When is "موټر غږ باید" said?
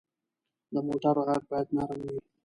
0.87-1.67